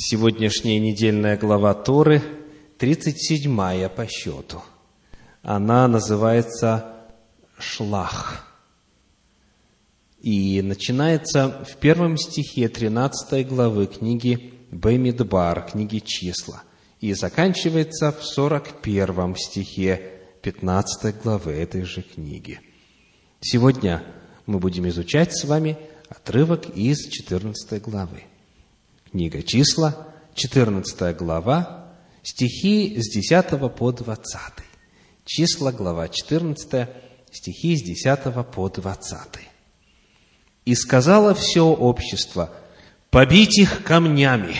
[0.00, 2.22] Сегодняшняя недельная глава Торы,
[2.78, 4.62] 37 по счету.
[5.42, 7.08] Она называется
[7.58, 8.46] «Шлах».
[10.20, 16.62] И начинается в первом стихе 13 главы книги Бемидбар, книги «Числа».
[17.00, 20.12] И заканчивается в 41 стихе
[20.42, 22.60] 15 главы этой же книги.
[23.40, 24.04] Сегодня
[24.46, 25.76] мы будем изучать с вами
[26.08, 28.27] отрывок из 14 главы.
[29.10, 34.38] Книга числа, 14 глава, стихи с 10 по 20.
[35.24, 36.88] Числа, глава 14,
[37.32, 39.18] стихи с 10 по 20.
[40.66, 42.52] «И сказала все общество,
[43.08, 44.56] побить их камнями,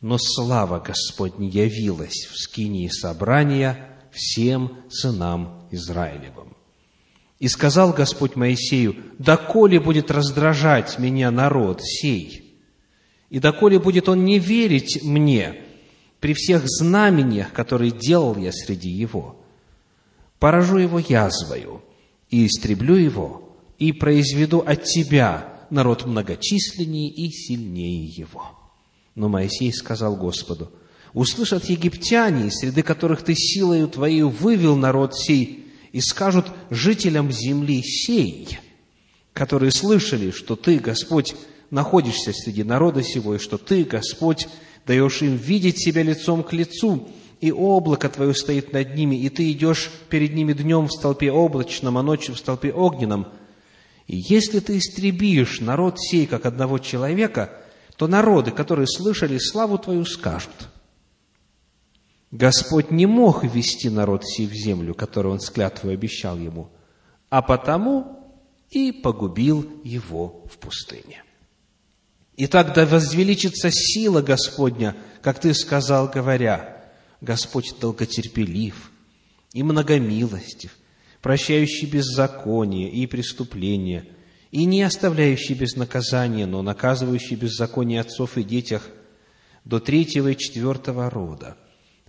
[0.00, 6.56] но слава Господня явилась в скинии собрания всем сынам Израилевым.
[7.38, 12.45] И сказал Господь Моисею, «Доколе будет раздражать меня народ сей?»
[13.30, 15.62] И доколе будет он не верить мне
[16.20, 19.36] при всех знамениях, которые делал я среди его,
[20.38, 21.82] поражу его язвою
[22.30, 28.52] и истреблю его, и произведу от тебя народ многочисленнее и сильнее его.
[29.14, 30.70] Но Моисей сказал Господу,
[31.12, 38.58] услышат египтяне, среди которых ты силою твоей вывел народ сей, и скажут жителям земли сей,
[39.32, 41.34] которые слышали, что ты, Господь,
[41.70, 44.48] находишься среди народа сего, и что Ты, Господь,
[44.86, 47.08] даешь им видеть себя лицом к лицу,
[47.40, 51.98] и облако Твое стоит над ними, и Ты идешь перед ними днем в столпе облачном,
[51.98, 53.28] а ночью в столпе огненном.
[54.06, 57.52] И если Ты истребишь народ сей, как одного человека,
[57.96, 60.68] то народы, которые слышали славу Твою, скажут,
[62.30, 65.50] Господь не мог ввести народ сей в землю, которую Он с
[65.84, 66.70] обещал ему,
[67.30, 68.16] а потому
[68.70, 71.22] и погубил его в пустыне.
[72.38, 76.84] Итак, да возвеличится сила Господня, как ты сказал, говоря,
[77.22, 78.90] Господь долготерпелив
[79.54, 80.76] и многомилостив,
[81.22, 84.06] прощающий беззаконие и преступления,
[84.50, 88.86] и не оставляющий без наказания, но наказывающий беззаконие отцов и детях
[89.64, 91.56] до третьего и четвертого рода.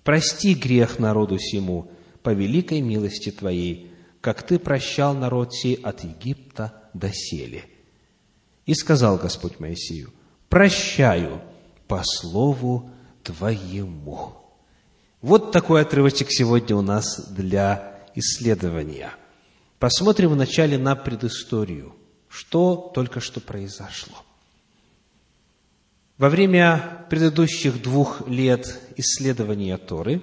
[0.03, 1.91] Прости грех народу сему
[2.21, 7.63] по великой милости Твоей, как Ты прощал народ сей от Египта до сели.
[8.65, 10.11] И сказал Господь Моисею,
[10.49, 11.41] прощаю
[11.87, 12.89] по слову
[13.23, 14.33] Твоему.
[15.21, 19.11] Вот такой отрывочек сегодня у нас для исследования.
[19.79, 21.95] Посмотрим вначале на предысторию,
[22.29, 24.15] что только что произошло.
[26.17, 30.21] Во время предыдущих двух лет исследования Торы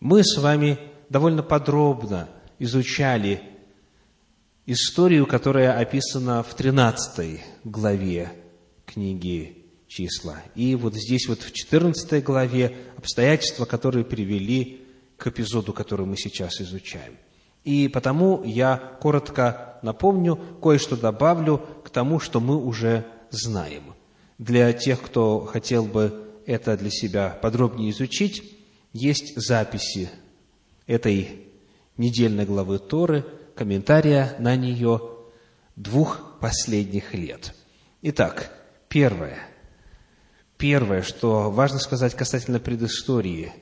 [0.00, 0.78] мы с вами
[1.10, 2.28] довольно подробно
[2.58, 3.42] изучали
[4.64, 8.32] историю, которая описана в 13 главе
[8.88, 10.42] книги числа.
[10.54, 16.60] И вот здесь вот в 14 главе обстоятельства, которые привели к эпизоду, который мы сейчас
[16.60, 17.16] изучаем.
[17.64, 23.94] И потому я коротко напомню, кое-что добавлю к тому, что мы уже знаем.
[24.38, 28.56] Для тех, кто хотел бы это для себя подробнее изучить,
[28.92, 30.08] есть записи
[30.86, 31.46] этой
[31.96, 35.00] недельной главы Торы, комментария на нее
[35.76, 37.54] двух последних лет.
[38.02, 38.57] Итак,
[38.88, 39.38] Первое.
[40.56, 43.52] Первое, что важно сказать касательно предыстории,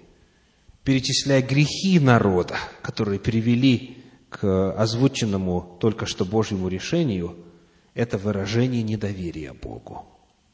[0.83, 7.37] перечисляя грехи народа, которые привели к озвученному только что Божьему решению,
[7.95, 10.07] это выражение недоверия Богу.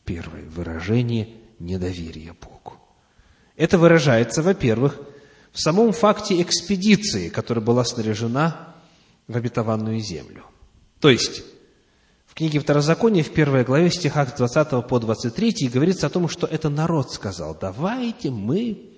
[0.04, 1.28] Первое– выражение
[1.58, 2.74] недоверия Богу.
[3.56, 5.00] Это выражается, во-первых,
[5.52, 8.74] в самом факте экспедиции, которая была снаряжена
[9.28, 10.44] в обетованную землю.
[10.98, 11.42] То есть,
[12.32, 16.46] в книге Второзакония, в первой главе, стихах с 20 по 23, говорится о том, что
[16.46, 18.88] это народ сказал, давайте мы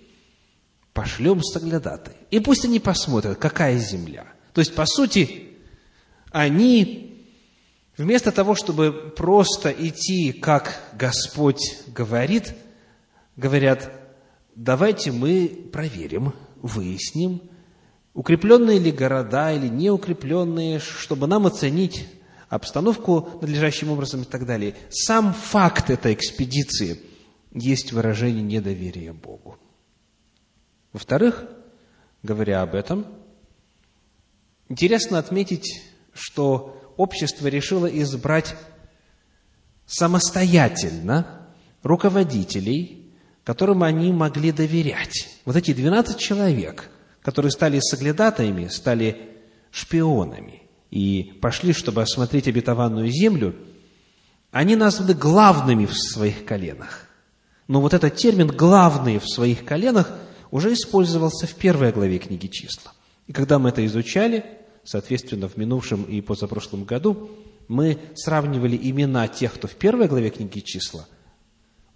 [0.93, 2.15] пошлем соглядатай.
[2.31, 4.27] И пусть они посмотрят, какая земля.
[4.53, 5.49] То есть, по сути,
[6.31, 7.27] они
[7.97, 12.55] вместо того, чтобы просто идти, как Господь говорит,
[13.35, 13.91] говорят,
[14.55, 17.43] давайте мы проверим, выясним,
[18.13, 22.07] укрепленные ли города или неукрепленные, чтобы нам оценить
[22.55, 24.77] обстановку надлежащим образом и так далее.
[24.89, 27.01] Сам факт этой экспедиции
[27.53, 29.59] есть выражение недоверия Богу.
[30.93, 31.45] Во-вторых,
[32.23, 33.07] говоря об этом,
[34.69, 38.55] интересно отметить, что общество решило избрать
[39.87, 41.49] самостоятельно
[41.83, 43.13] руководителей,
[43.43, 45.29] которым они могли доверять.
[45.45, 46.89] Вот эти 12 человек,
[47.21, 49.41] которые стали соглядатаями, стали
[49.73, 53.55] шпионами и пошли, чтобы осмотреть обетованную землю,
[54.51, 57.09] они названы главными в своих коленах.
[57.67, 60.13] Но вот этот термин «главные в своих коленах»
[60.51, 62.93] уже использовался в первой главе книги «Числа».
[63.27, 64.45] И когда мы это изучали,
[64.85, 67.31] соответственно, в минувшем и позапрошлом году,
[67.69, 71.09] мы сравнивали имена тех, кто в первой главе книги «Числа»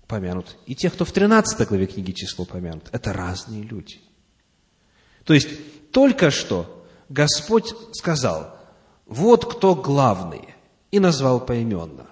[0.03, 2.89] упомянут, и тех, кто в 13 главе книги «Числа» упомянут.
[2.93, 4.01] Это разные люди.
[5.25, 5.49] То есть,
[5.93, 8.58] только что Господь сказал,
[9.09, 10.55] вот кто главные,
[10.91, 12.07] и назвал поименно.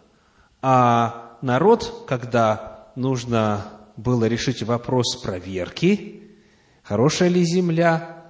[0.61, 3.67] А народ, когда нужно
[3.97, 6.23] было решить вопрос проверки,
[6.83, 8.25] хорошая ли земля,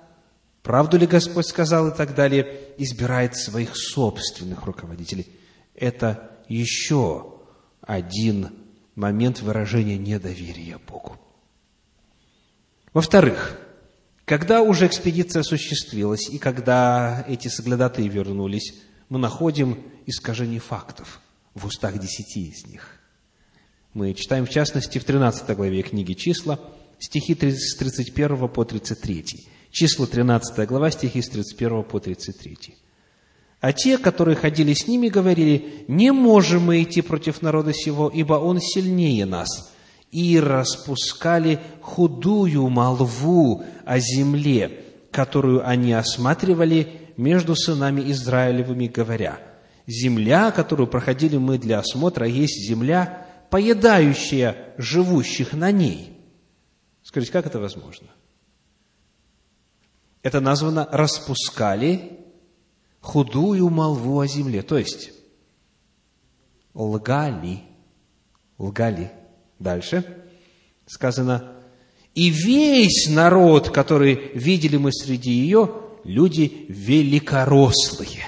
[0.62, 5.26] правду ли Господь сказал и так далее, избирает своих собственных руководителей.
[5.74, 7.34] Это еще
[7.80, 8.50] один
[8.94, 11.16] момент выражения недоверия Богу.
[12.92, 13.58] Во-вторых,
[14.26, 18.74] когда уже экспедиция осуществилась, и когда эти соглядатые вернулись,
[19.08, 21.20] мы находим искажение фактов
[21.54, 23.00] в устах десяти из них.
[23.94, 26.58] Мы читаем, в частности, в 13 главе книги «Числа»,
[26.98, 29.24] стихи с 31 по 33.
[29.70, 32.74] Числа 13 глава, стихи с 31 по 33.
[33.60, 38.34] А те, которые ходили с ними, говорили, «Не можем мы идти против народа сего, ибо
[38.34, 39.72] он сильнее нас»
[40.16, 44.82] и распускали худую молву о земле,
[45.12, 49.38] которую они осматривали между сынами Израилевыми, говоря,
[49.86, 56.18] «Земля, которую проходили мы для осмотра, есть земля, поедающая живущих на ней».
[57.02, 58.08] Скажите, как это возможно?
[60.22, 62.20] Это названо «распускали
[63.02, 65.12] худую молву о земле», то есть
[66.72, 67.64] лгали,
[68.56, 69.12] лгали–
[69.58, 70.04] Дальше
[70.86, 71.52] сказано,
[72.14, 78.24] и весь народ, который видели мы среди ее, люди великорослые.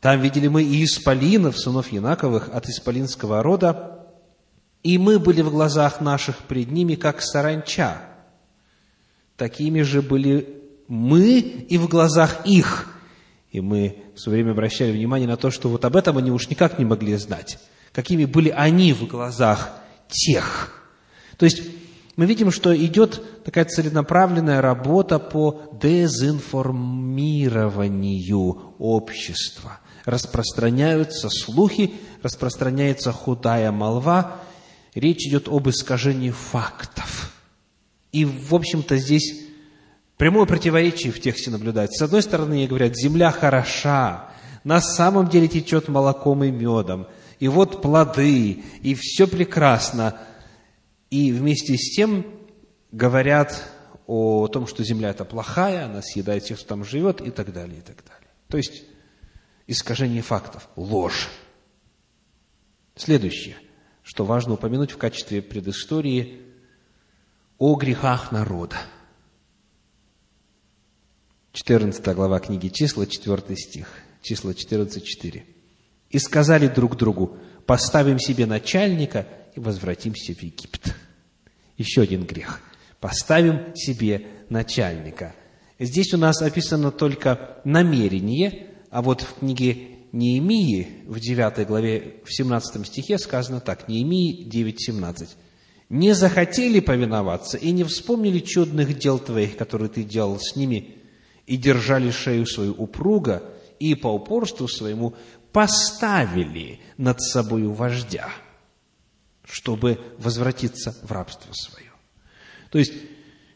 [0.00, 4.08] Там видели мы и исполинов, сынов Янаковых, от исполинского рода,
[4.82, 8.02] и мы были в глазах наших пред ними, как саранча.
[9.36, 12.88] Такими же были мы и в глазах их.
[13.52, 16.48] И мы в свое время обращали внимание на то, что вот об этом они уж
[16.48, 17.58] никак не могли знать
[17.92, 19.70] какими были они в глазах
[20.08, 20.72] тех.
[21.36, 21.62] То есть
[22.16, 29.78] мы видим, что идет такая целенаправленная работа по дезинформированию общества.
[30.04, 34.38] Распространяются слухи, распространяется худая молва,
[34.94, 37.32] речь идет об искажении фактов.
[38.10, 39.44] И, в общем-то, здесь
[40.16, 41.98] прямое противоречие в тексте наблюдается.
[41.98, 44.30] С одной стороны, говорят, земля хороша,
[44.64, 47.06] на самом деле течет молоком и медом–
[47.42, 50.16] и вот плоды, и все прекрасно.
[51.10, 52.24] И вместе с тем
[52.92, 53.68] говорят
[54.06, 57.78] о том, что земля это плохая, она съедает тех, кто там живет, и так далее,
[57.78, 58.28] и так далее.
[58.46, 58.84] То есть
[59.66, 61.30] искажение фактов, ложь.
[62.94, 63.56] Следующее,
[64.04, 66.42] что важно упомянуть в качестве предыстории
[67.58, 68.76] о грехах народа.
[71.50, 73.88] 14 глава книги числа, 4 стих,
[74.22, 75.51] числа 14, 4
[76.12, 79.26] и сказали друг другу, поставим себе начальника
[79.56, 80.94] и возвратимся в Египет.
[81.78, 82.60] Еще один грех.
[83.00, 85.34] Поставим себе начальника.
[85.80, 92.32] Здесь у нас описано только намерение, а вот в книге Неемии, в 9 главе, в
[92.32, 95.28] 17 стихе сказано так, Неемии 9.17.
[95.88, 100.96] «Не захотели повиноваться и не вспомнили чудных дел твоих, которые ты делал с ними,
[101.46, 103.42] и держали шею свою упруга,
[103.80, 105.14] и по упорству своему
[105.52, 108.28] поставили над собою вождя,
[109.44, 111.90] чтобы возвратиться в рабство свое.
[112.70, 112.92] То есть,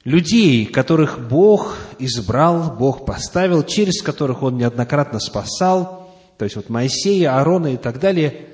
[0.04, 7.38] людей, которых Бог избрал, Бог поставил, через которых Он неоднократно спасал, то есть вот Моисея,
[7.38, 8.50] Аарона и так далее,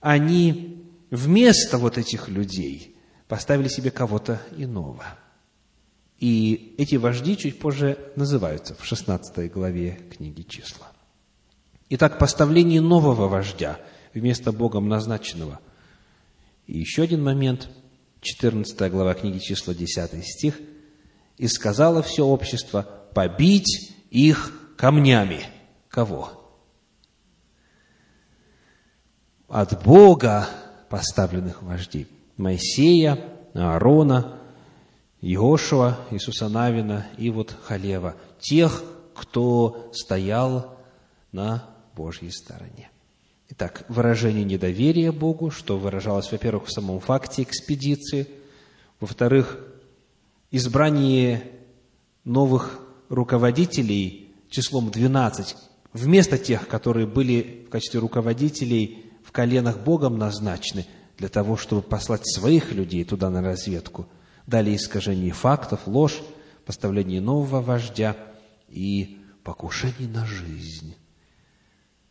[0.00, 5.04] они вместо вот этих людей поставили себе кого-то иного.
[6.18, 10.87] И эти вожди чуть позже называются в 16 главе книги числа.
[11.90, 13.78] Итак, поставление нового вождя
[14.12, 15.58] вместо Богом назначенного.
[16.66, 17.68] И еще один момент,
[18.20, 20.60] 14 глава книги числа, 10 стих.
[21.38, 25.44] «И сказала все общество, побить их камнями».
[25.88, 26.32] Кого?
[29.48, 30.46] От Бога
[30.90, 32.06] поставленных вождей.
[32.36, 34.38] Моисея, Аарона,
[35.22, 38.16] Иошуа, Иисуса Навина и вот Халева.
[38.40, 40.76] Тех, кто стоял
[41.32, 42.90] на Божьей стороне.
[43.50, 48.28] Итак, выражение недоверия Богу, что выражалось, во-первых, в самом факте экспедиции,
[49.00, 49.58] во-вторых,
[50.52, 51.42] избрание
[52.22, 52.78] новых
[53.08, 55.56] руководителей числом 12,
[55.92, 60.86] вместо тех, которые были в качестве руководителей в коленах Богом назначены,
[61.16, 64.06] для того, чтобы послать своих людей туда на разведку.
[64.46, 66.22] Далее искажение фактов, ложь,
[66.64, 68.16] поставление нового вождя
[68.68, 70.94] и покушение на жизнь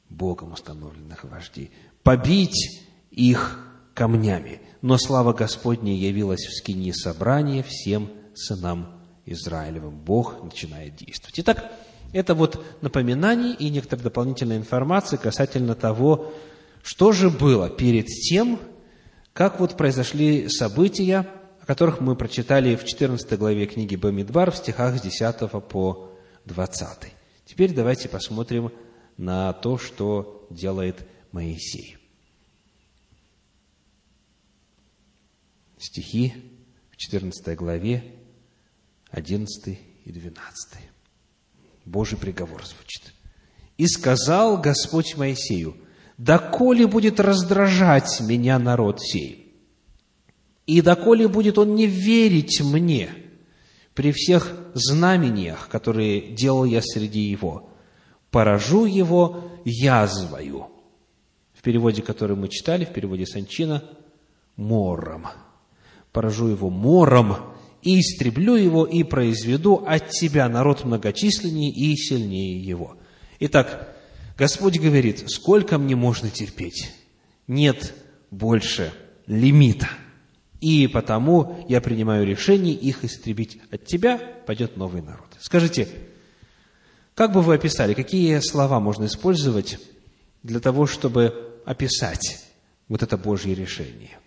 [0.09, 1.71] Богом установленных вождей.
[2.03, 3.59] Побить их
[3.93, 4.61] камнями.
[4.81, 9.97] Но слава Господня явилась в скине собрания всем сынам Израилевым.
[9.97, 11.39] Бог начинает действовать.
[11.39, 11.71] Итак,
[12.13, 16.31] это вот напоминание и некоторая дополнительная информация касательно того,
[16.83, 18.59] что же было перед тем,
[19.33, 21.27] как вот произошли события,
[21.61, 26.11] о которых мы прочитали в 14 главе книги Бамидбар в стихах с 10 по
[26.45, 26.87] 20.
[27.45, 28.71] Теперь давайте посмотрим
[29.17, 31.97] на то, что делает Моисей.
[35.77, 36.33] Стихи
[36.91, 38.15] в 14 главе,
[39.12, 40.79] 11 и 12.
[41.86, 43.13] Божий приговор звучит.
[43.77, 45.77] «И сказал Господь Моисею,
[46.17, 49.55] доколе будет раздражать меня народ сей,
[50.65, 53.09] и доколе будет он не верить мне
[53.93, 57.69] при всех знамениях, которые делал я среди его,
[58.31, 60.67] поражу его язвою».
[61.53, 63.84] В переводе, который мы читали, в переводе Санчина,
[64.55, 65.27] мором.
[66.12, 67.36] Поражу его мором,
[67.81, 72.98] и истреблю его, и произведу от тебя народ многочисленнее и сильнее его».
[73.39, 73.96] Итак,
[74.38, 76.91] Господь говорит, сколько мне можно терпеть?
[77.48, 77.93] Нет
[78.31, 78.93] больше
[79.25, 79.88] лимита.
[80.60, 83.60] И потому я принимаю решение их истребить.
[83.72, 85.27] От тебя пойдет новый народ.
[85.39, 85.88] Скажите,
[87.17, 89.79] как бы вы описали, какие слова можно использовать
[90.43, 92.45] для того, чтобы описать
[92.88, 94.19] вот это Божье решение?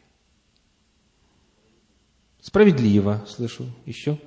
[2.41, 3.73] Справедливо, слышу.
[3.87, 4.19] Еще?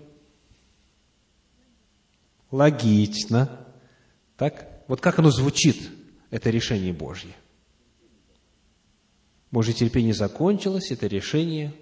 [2.52, 3.68] Логично.
[4.38, 4.86] Так?
[4.88, 5.90] Вот как оно звучит,
[6.30, 7.36] это решение Божье.
[9.52, 11.74] Божье терпение закончилось, это решение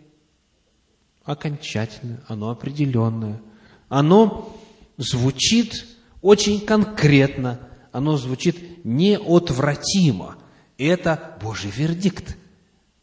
[1.25, 3.39] окончательное, оно определенное.
[3.87, 4.59] Оно
[4.97, 5.90] звучит
[6.21, 7.59] очень конкретно,
[7.91, 10.37] оно звучит неотвратимо.
[10.77, 12.37] Это Божий вердикт.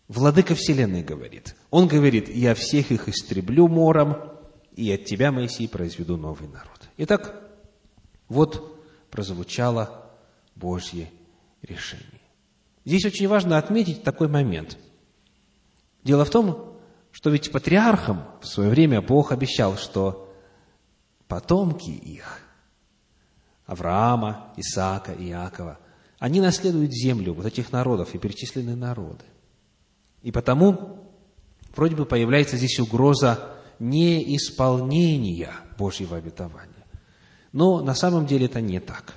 [0.08, 1.54] Владыка Вселенной говорит.
[1.70, 4.16] Он говорит, я всех их истреблю мором,
[4.74, 6.88] и от тебя, Моисей, произведу новый народ.
[6.96, 7.42] Итак,
[8.28, 10.10] вот прозвучало
[10.54, 11.10] Божье
[11.62, 12.06] решение.
[12.84, 14.78] Здесь очень важно отметить такой момент.
[16.04, 16.78] Дело в том,
[17.10, 20.32] что ведь патриархам в свое время Бог обещал, что
[21.26, 22.47] потомки их,
[23.68, 25.78] Авраама, Исаака Иакова,
[26.18, 29.24] они наследуют землю вот этих народов и перечисленные народы.
[30.22, 31.06] И потому
[31.76, 36.72] вроде бы появляется здесь угроза неисполнения Божьего обетования.
[37.52, 39.14] Но на самом деле это не так.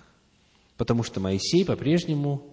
[0.75, 2.45] Потому что Моисей по-прежнему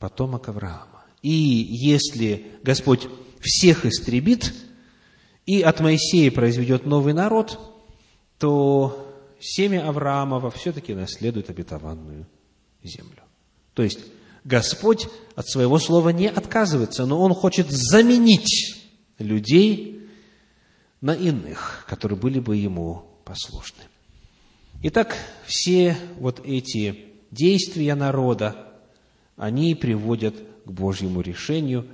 [0.00, 1.04] потомок Авраама.
[1.22, 3.08] И если Господь
[3.40, 4.52] всех истребит
[5.46, 7.60] и от Моисея произведет новый народ,
[8.38, 9.11] то
[9.42, 12.26] семя Авраамова все-таки наследует обетованную
[12.82, 13.22] землю.
[13.74, 14.00] То есть
[14.44, 18.76] Господь от своего слова не отказывается, но Он хочет заменить
[19.18, 20.08] людей
[21.00, 23.84] на иных, которые были бы Ему послушны.
[24.82, 28.72] Итак, все вот эти действия народа,
[29.36, 30.34] они приводят
[30.64, 31.86] к Божьему решению,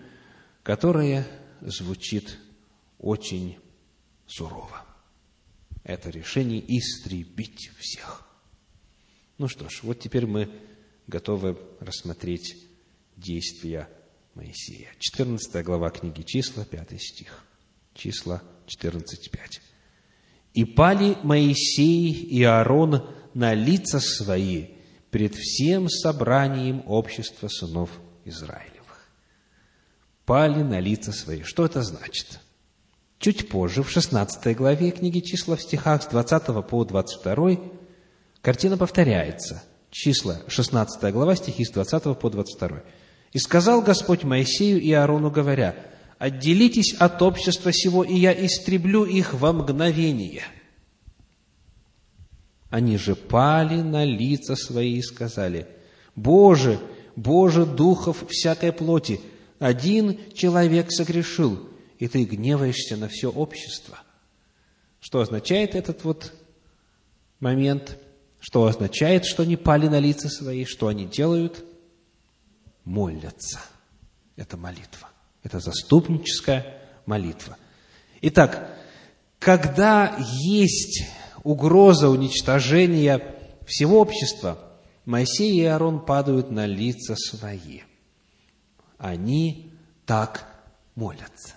[0.63, 1.27] которое
[1.61, 2.39] звучит
[2.99, 3.59] очень
[4.27, 4.88] сурово.
[5.89, 8.29] Это решение истребить всех.
[9.39, 10.51] Ну что ж, вот теперь мы
[11.07, 12.57] готовы рассмотреть
[13.17, 13.89] действия
[14.35, 14.91] Моисея.
[14.99, 17.43] 14 глава книги числа, 5 стих.
[17.95, 19.61] Числа 14, 5.
[20.53, 24.67] «И пали Моисей и Аарон на лица свои
[25.11, 29.11] пред всем собранием общества сынов Израилевых».
[30.27, 31.45] Пали на лица свои.
[31.45, 32.41] Что это значит?
[33.19, 37.57] Чуть позже, в 16 главе книги числа, в стихах с 20 по 22,
[38.43, 42.83] картина повторяется– числа, 16 глава, стихи с 20 по 22.
[43.33, 45.75] «И сказал Господь Моисею и Аарону, говоря,
[46.19, 50.45] «Отделитесь от общества сего, и я истреблю их во мгновение».
[52.71, 55.67] Они же пали на лица свои и сказали,
[56.17, 56.79] «Боже,
[57.17, 59.21] Боже, духов всякой плоти,
[59.59, 61.68] один человек согрешил,
[61.99, 63.99] и ты гневаешься на все общество».
[65.01, 66.33] Что означает этот вот
[67.41, 67.99] момент–
[68.41, 71.65] что означает, что они пали на лица свои, что они делают?
[72.85, 73.61] Молятся.
[74.37, 75.09] Это молитва.
[75.43, 77.57] Это заступническая молитва.
[78.21, 78.77] Итак,
[79.39, 81.05] когда есть
[81.43, 83.21] угроза уничтожения
[83.67, 84.59] всего общества,
[85.05, 87.81] Моисей и Аарон падают на лица свои.
[88.99, 89.73] Они
[90.07, 90.47] так
[90.95, 91.55] молятся.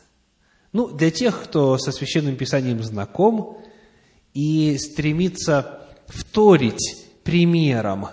[0.74, 3.58] Ну, для тех, кто со Священным Писанием знаком
[4.34, 8.08] и стремится вторить примером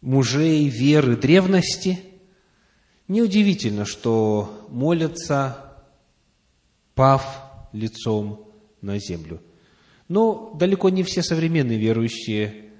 [0.00, 2.00] мужей веры древности,
[3.08, 5.74] неудивительно, что молятся,
[6.94, 7.22] пав
[7.72, 8.46] лицом
[8.80, 9.42] на землю.
[10.08, 12.70] Но далеко не все современные верующие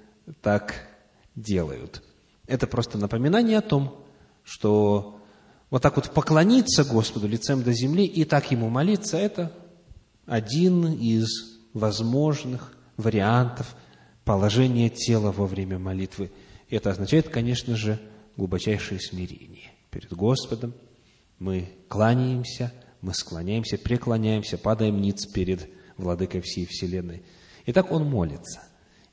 [0.41, 0.87] так
[1.35, 2.03] делают.
[2.47, 4.03] Это просто напоминание о том,
[4.43, 5.20] что
[5.71, 9.51] вот так вот поклониться Господу лицем до земли и так Ему молиться, это
[10.27, 11.27] один из
[11.73, 13.75] возможных вариантов
[14.25, 16.29] положения тела во время молитвы.
[16.69, 17.99] Это означает, конечно же,
[18.35, 20.73] глубочайшее смирение перед Господом.
[21.39, 27.23] Мы кланяемся, мы склоняемся, преклоняемся, падаем ниц перед Владыкой всей Вселенной.
[27.65, 28.61] И так он молится.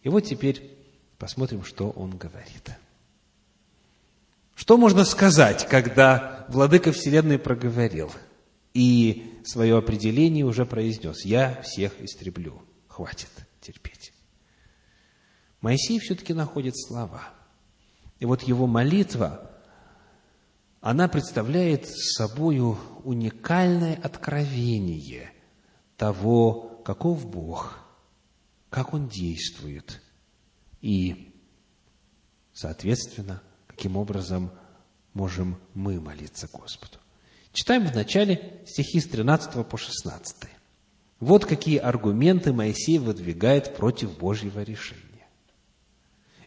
[0.03, 0.77] И вот теперь
[1.19, 2.71] посмотрим, что он говорит.
[4.59, 8.11] Что можно сказать, когда Владыка Вселенной проговорил
[8.75, 11.25] и свое определение уже произнес?
[11.25, 12.61] Я всех истреблю.
[12.88, 14.12] Хватит терпеть.
[15.61, 17.23] Моисей все-таки находит слова.
[18.19, 19.49] И вот его молитва,
[20.81, 25.31] она представляет собою уникальное откровение
[25.97, 27.79] того, каков Бог,
[28.71, 30.03] как Он действует.
[30.81, 31.33] И,
[32.53, 33.41] соответственно,
[33.78, 34.50] каким образом
[35.14, 36.94] можем мы молиться Господу.
[37.52, 40.37] Читаем в начале стихи с 13 по 16.
[41.20, 45.28] Вот какие аргументы Моисей выдвигает против Божьего решения.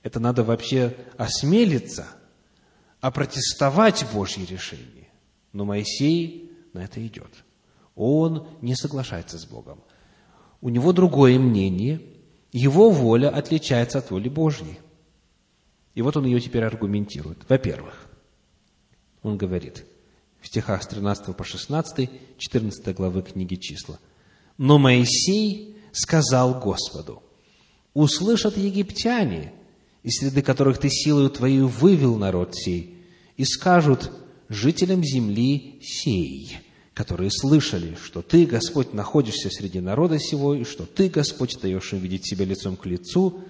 [0.04, 2.06] Это надо вообще осмелиться,
[3.00, 5.08] опротестовать Божье решение.
[5.54, 7.32] Но Моисей на это идет.
[7.96, 9.82] Он не соглашается с Богом.
[10.60, 12.02] У него другое мнение,
[12.52, 14.80] его воля отличается от воли Божьей–
[15.96, 17.40] и вот он ее теперь аргументирует.
[17.50, 18.10] Во-первых,
[19.24, 19.86] он говорит
[20.40, 24.00] в стихах с 13 по 16, 14 главы книги «Числа».
[24.58, 27.22] «Но Моисей сказал Господу,
[27.94, 29.54] услышат египтяне,
[30.04, 32.98] из среды которых ты силою твою вывел народ сей,
[33.38, 34.12] и скажут
[34.50, 36.58] жителям земли сей,
[36.94, 42.00] которые слышали, что ты, Господь, находишься среди народа сего, и что ты, Господь, даешь им
[42.00, 43.42] видеть себя лицом к лицу,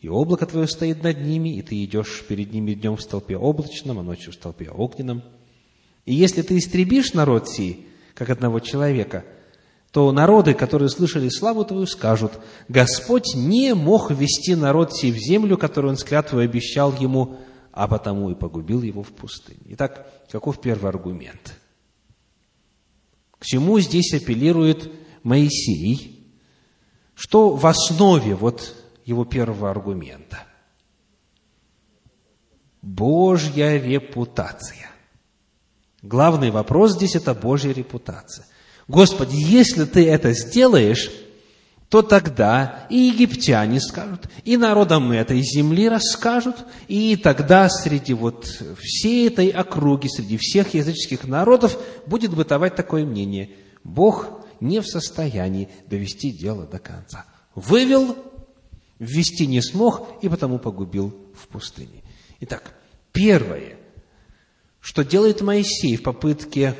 [0.00, 3.98] и облако твое стоит над ними, и ты идешь перед ними днем в столпе облачном,
[3.98, 5.22] а ночью в столпе огненном.
[6.04, 9.24] И если ты истребишь народ сей, как одного человека,
[9.90, 12.32] то народы, которые слышали славу твою, скажут,
[12.68, 17.36] Господь не мог ввести народ сей в землю, которую он с обещал ему,
[17.72, 19.60] а потому и погубил его в пустыне.
[19.70, 21.56] Итак, каков первый аргумент?
[23.38, 24.90] К чему здесь апеллирует
[25.22, 26.32] Моисей?
[27.14, 28.74] Что в основе вот
[29.08, 30.44] его первого аргумента.
[32.82, 34.90] Божья репутация.
[36.02, 38.44] Главный вопрос здесь– это Божья репутация.
[38.86, 41.10] Господи, если ты это сделаешь,
[41.88, 48.44] то тогда и египтяне скажут, и народам этой земли расскажут, и тогда среди вот
[48.78, 53.50] всей этой округи, среди всех языческих народов будет бытовать такое мнение.
[53.84, 57.24] Бог не в состоянии довести дело до конца.
[57.54, 58.16] Вывел
[58.98, 62.02] ввести не смог и потому погубил в пустыне.
[62.40, 62.74] Итак,
[63.12, 63.76] первое,
[64.80, 66.74] что делает Моисей в попытке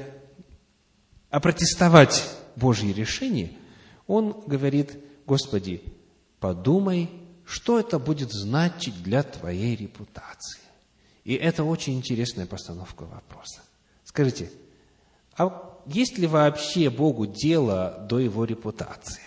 [1.30, 2.24] опротестовать
[2.56, 3.52] Божье решение,
[4.06, 5.82] он говорит, Господи,
[6.40, 7.10] подумай,
[7.44, 10.60] что это будет значить для твоей репутации.
[11.24, 13.60] И это очень интересная постановка вопроса.
[14.04, 14.50] Скажите,
[15.36, 19.22] а есть ли вообще Богу дело до его репутации?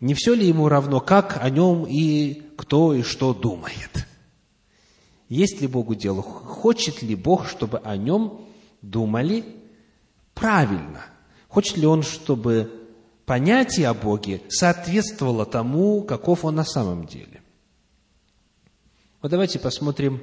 [0.00, 4.06] Не все ли ему равно, как о нем и кто и что думает?
[5.28, 6.22] Есть ли Богу дело?
[6.22, 8.46] Хочет ли Бог, чтобы о нем
[8.82, 9.44] думали
[10.34, 11.04] правильно?
[11.48, 12.88] Хочет ли Он, чтобы
[13.24, 17.42] понятие о Боге соответствовало тому, каков Он на самом деле?
[19.22, 20.20] Вот давайте посмотрим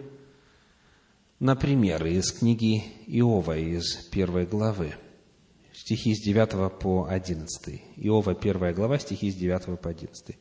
[1.39, 4.93] на примеры из книги Иова, из первой главы
[5.75, 7.81] стихи с 9 по 11.
[7.97, 10.37] Иова, 1 глава, стихи с 9 по 11.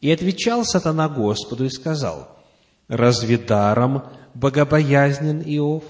[0.00, 2.28] «И отвечал сатана Господу и сказал,
[2.88, 5.84] «Разве даром богобоязнен Иов?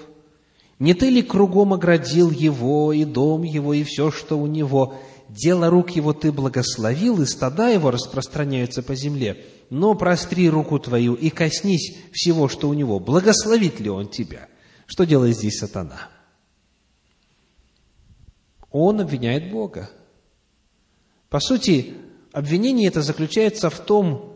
[0.78, 4.94] Не ты ли кругом оградил его, и дом его, и все, что у него?
[5.28, 9.44] Дело рук его ты благословил, и стада его распространяются по земле.
[9.70, 13.00] Но простри руку твою и коснись всего, что у него.
[13.00, 14.48] Благословит ли он тебя?»
[14.86, 16.10] Что делает здесь сатана?
[18.74, 19.88] Он обвиняет Бога.
[21.30, 21.94] По сути,
[22.32, 24.34] обвинение это заключается в том,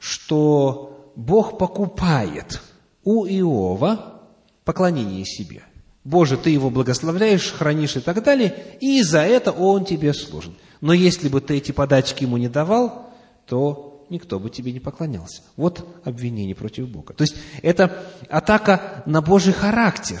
[0.00, 2.60] что Бог покупает
[3.04, 4.22] у Иова
[4.64, 5.62] поклонение себе.
[6.02, 10.52] Боже, ты его благословляешь, хранишь и так далее, и за это он тебе служит.
[10.80, 13.10] Но если бы ты эти подачки ему не давал,
[13.46, 15.42] то никто бы тебе не поклонялся.
[15.56, 17.14] Вот обвинение против Бога.
[17.14, 20.20] То есть это атака на Божий характер,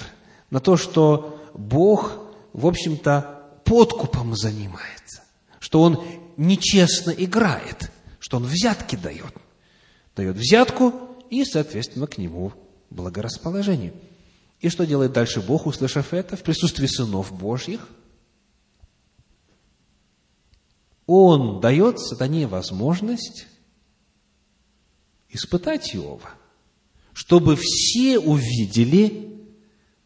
[0.50, 2.20] на то, что Бог,
[2.52, 3.35] в общем-то,
[3.66, 5.22] подкупом занимается,
[5.60, 6.02] что Он
[6.36, 9.34] нечестно играет, что Он взятки дает.
[10.14, 10.94] Дает взятку
[11.28, 12.52] и, соответственно, к Нему
[12.90, 13.92] благорасположение.
[14.60, 17.86] И что делает дальше Бог, услышав это, в присутствии сынов Божьих?
[21.06, 23.46] Он дает сатане возможность
[25.28, 26.30] испытать Иова,
[27.12, 29.46] чтобы все увидели,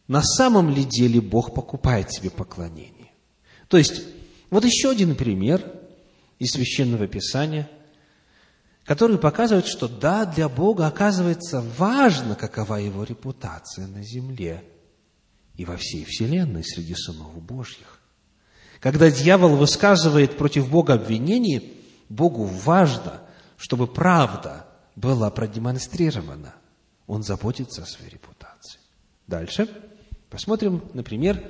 [0.07, 3.00] на самом ли деле Бог покупает себе поклонение.
[3.71, 4.03] То есть,
[4.49, 5.63] вот еще один пример
[6.39, 7.69] из Священного Писания,
[8.83, 14.61] который показывает, что да, для Бога оказывается важно, какова его репутация на земле
[15.55, 18.01] и во всей вселенной среди сынов Божьих.
[18.81, 21.63] Когда дьявол высказывает против Бога обвинение,
[22.09, 23.21] Богу важно,
[23.55, 24.65] чтобы правда
[24.97, 26.55] была продемонстрирована.
[27.07, 28.81] Он заботится о своей репутации.
[29.27, 29.69] Дальше
[30.29, 31.41] посмотрим, например,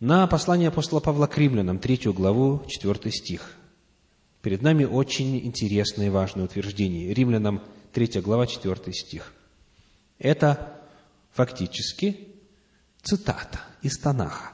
[0.00, 3.54] на послание апостола Павла к римлянам, третью главу, четвертый стих.
[4.42, 7.12] Перед нами очень интересное и важное утверждение.
[7.12, 9.32] Римлянам, третья глава, четвертый стих.
[10.18, 10.80] Это
[11.32, 12.28] фактически
[13.02, 14.52] цитата из Танаха.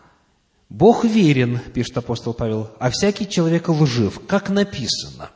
[0.69, 5.31] Бог верен, пишет апостол Павел, а всякий человек лжив, как написано.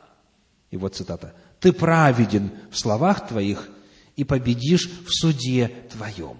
[0.71, 1.35] И вот цитата.
[1.59, 3.69] Ты праведен в словах твоих
[4.15, 6.37] и победишь в суде твоем.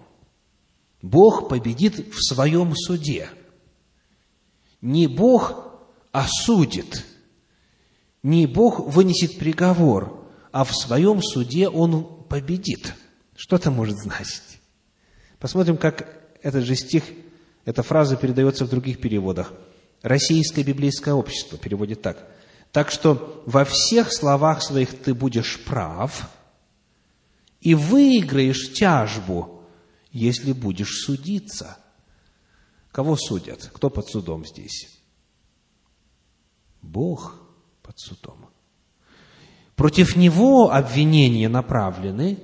[1.02, 3.30] Бог победит в своем суде.
[4.82, 7.06] Не Бог осудит,
[8.24, 12.94] не Бог вынесет приговор, а в своем суде Он победит.
[13.36, 14.60] Что это может значить?
[15.40, 16.08] Посмотрим, как
[16.42, 17.04] этот же стих
[17.66, 19.54] эта фраза передается в других переводах.
[20.02, 22.26] Российское библейское общество переводит так.
[22.72, 26.30] Так что во всех словах своих ты будешь прав
[27.62, 29.64] и выиграешь тяжбу,
[30.12, 31.78] если будешь судиться.
[32.98, 33.70] Кого судят?
[33.74, 34.90] Кто под судом здесь?
[36.82, 37.40] Бог
[37.84, 38.50] под судом.
[39.76, 42.40] Против него обвинения направлены,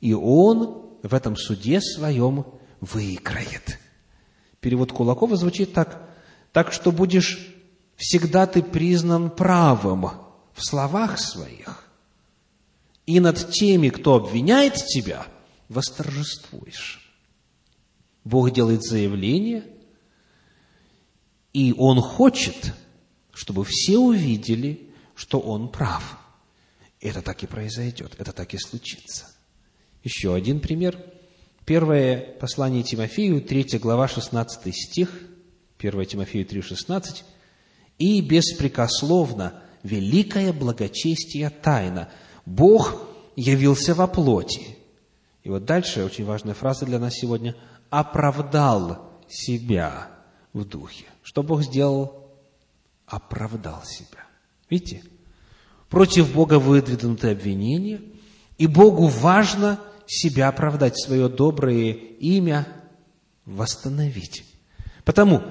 [0.00, 2.44] и он в этом суде своем
[2.80, 3.78] выиграет.
[4.58, 6.10] Перевод Кулакова звучит так.
[6.50, 7.54] Так что будешь
[7.94, 10.10] всегда ты признан правым
[10.52, 11.88] в словах своих,
[13.06, 15.26] и над теми, кто обвиняет тебя,
[15.68, 17.08] восторжествуешь.
[18.24, 19.71] Бог делает заявление,
[21.52, 22.74] и Он хочет,
[23.32, 26.18] чтобы все увидели, что Он прав.
[27.00, 29.26] Это так и произойдет, это так и случится.
[30.02, 30.98] Еще один пример–
[31.64, 35.10] Первое послание Тимофею, 3 глава, 16 стих,
[35.78, 37.24] 1 Тимофею 3, 16.
[37.98, 42.08] «И беспрекословно великое благочестие тайна.
[42.46, 44.76] Бог явился во плоти».
[45.44, 47.54] И вот дальше очень важная фраза для нас сегодня.
[47.90, 50.10] «Оправдал себя
[50.52, 51.06] в духе».
[51.22, 52.30] Что Бог сделал?
[53.06, 54.26] Оправдал себя.
[54.68, 55.02] Видите?
[55.88, 58.00] Против Бога выдвинуты обвинения,
[58.58, 59.80] и Богу важно–
[60.12, 62.68] себя оправдать, свое доброе имя
[63.46, 64.44] восстановить.
[65.04, 65.42] Потому,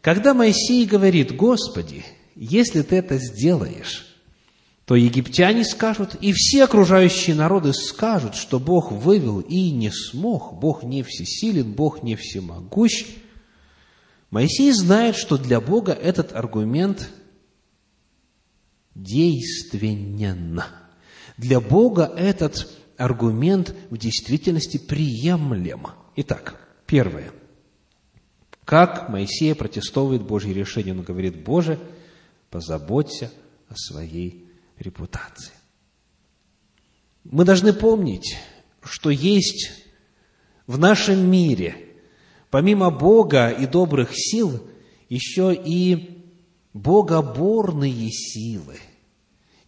[0.00, 4.06] когда Моисей говорит, Господи, если ты это сделаешь,
[4.86, 10.82] то египтяне скажут, и все окружающие народы скажут, что Бог вывел и не смог, Бог
[10.82, 13.06] не всесилен, Бог не всемогущ.
[14.34, 17.08] Моисей знает, что для Бога этот аргумент
[18.96, 20.60] действенен.
[21.36, 25.86] Для Бога этот аргумент в действительности приемлем.
[26.16, 27.30] Итак, первое.
[28.64, 30.94] Как Моисей протестовывает Божье решение?
[30.94, 31.78] Он говорит, Боже,
[32.50, 33.30] позаботься
[33.68, 34.48] о своей
[34.80, 35.52] репутации.
[37.22, 38.36] Мы должны помнить,
[38.82, 39.70] что есть
[40.66, 41.83] в нашем мире,
[42.54, 44.62] помимо Бога и добрых сил,
[45.08, 46.22] еще и
[46.72, 48.76] богоборные силы.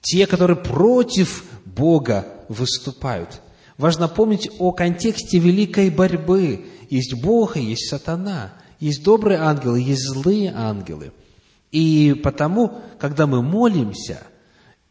[0.03, 3.43] Те, которые против Бога выступают.
[3.77, 6.67] Важно помнить о контексте великой борьбы.
[6.89, 8.53] Есть Бог и есть сатана.
[8.79, 11.11] Есть добрые ангелы, есть злые ангелы.
[11.73, 14.23] И потому, когда мы молимся,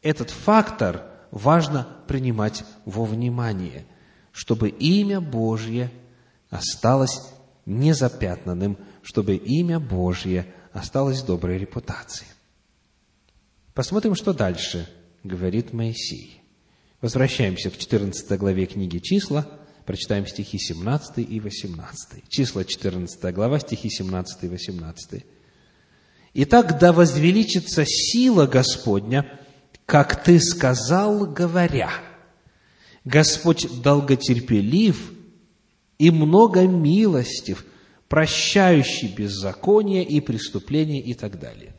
[0.02, 3.86] этот фактор важно принимать во внимание,
[4.34, 5.90] чтобы имя Божье
[6.50, 7.22] осталось
[7.66, 12.30] незапятнанным, чтобы имя Божье осталось доброй репутацией.
[13.74, 14.90] Посмотрим, что дальше
[15.24, 16.42] говорит Моисей.
[17.02, 19.46] Возвращаемся к 14 главе книги «Числа»,
[19.86, 22.28] Прочитаем стихи 17 и 18.
[22.28, 25.24] Числа 14 глава, стихи 17 и 18.
[26.34, 29.40] «Итак, да возвеличится сила Господня,
[29.86, 31.92] как ты сказал, говоря,
[33.04, 35.14] Господь долготерпелив
[35.98, 37.66] и много милостив,
[38.08, 41.74] прощающий беззаконие и преступления и так далее.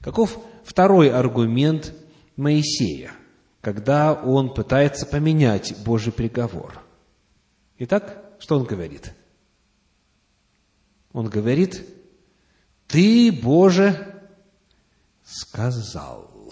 [0.00, 1.94] Каков второй аргумент
[2.36, 3.12] Моисея,
[3.60, 6.80] когда он пытается поменять Божий приговор?
[7.78, 9.12] Итак, что он говорит?
[11.12, 11.84] Он говорит,
[12.86, 14.14] ты, Боже,
[15.24, 16.50] сказал.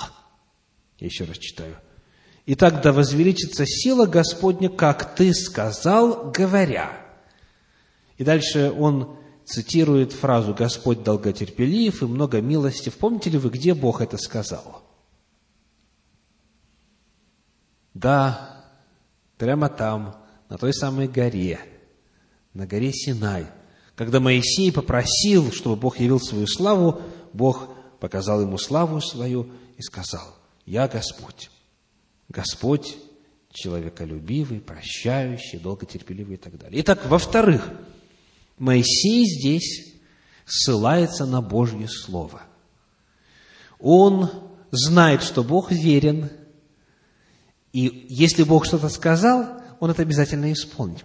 [0.99, 1.77] Я еще раз читаю.
[2.47, 7.06] Итак, да возвеличится сила Господня, как ты сказал, говоря.
[8.19, 12.91] И дальше он цитирует фразу «Господь долготерпелив и много милости».
[12.91, 14.83] Помните ли вы, где Бог это сказал?
[17.95, 18.65] Да,
[19.39, 20.17] прямо там,
[20.49, 21.61] на той самой горе,
[22.53, 23.47] на горе Синай.
[23.95, 27.01] Когда Моисей попросил, чтобы Бог явил свою славу,
[27.33, 31.51] Бог показал ему славу свою и сказал, «Я Господь,
[32.29, 32.97] Господь
[33.53, 36.83] человеколюбивый, прощающий, долготерпеливый и так далее».
[36.83, 37.71] Итак, во-вторых,
[38.59, 39.95] Моисей здесь
[40.47, 42.43] ссылается на Божье Слово.
[43.79, 44.31] Он
[44.71, 46.31] знает, что Бог верен,
[47.73, 51.05] и если Бог что-то сказал, он это обязательно исполнит.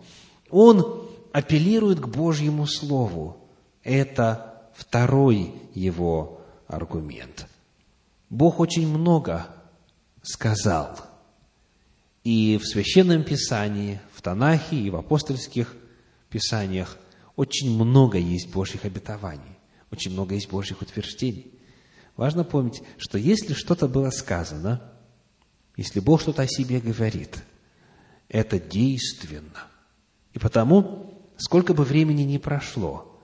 [0.50, 3.38] Он апеллирует к Божьему Слову.
[3.84, 7.48] Это второй его аргумент.
[8.30, 9.48] Бог очень много
[10.22, 10.98] сказал.
[12.24, 15.76] И в Священном Писании, в Танахе и в апостольских
[16.30, 16.98] Писаниях–
[17.42, 19.58] очень много есть Божьих обетований,
[19.90, 21.52] очень много есть Божьих утверждений.
[22.16, 24.94] Важно помнить, что если что-то было сказано,
[25.76, 27.44] если Бог что-то о себе говорит,
[28.30, 29.68] это действенно.
[30.34, 33.20] И потому, сколько бы времени ни прошло,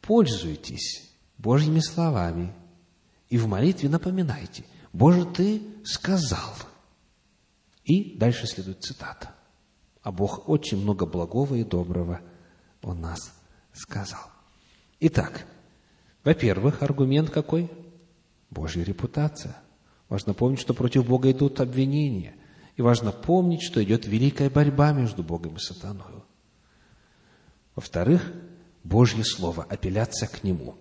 [0.00, 2.54] пользуйтесь Божьими словами
[3.28, 4.64] и в молитве напоминайте,
[4.94, 6.54] Боже, Ты сказал.
[7.84, 9.34] И дальше следует цитата.
[10.00, 12.22] А Бог очень много благого и доброго–
[12.84, 13.32] он нас
[13.72, 14.20] сказал.
[15.00, 15.46] Итак,
[16.22, 17.70] во-первых, аргумент какой?
[18.50, 19.56] Божья репутация.
[20.08, 22.34] Важно помнить, что против Бога идут обвинения.
[22.76, 26.04] И важно помнить, что идет великая борьба между Богом и сатаной.
[27.74, 28.32] Во-вторых,
[28.84, 30.76] Божье Слово, апелляция к Нему.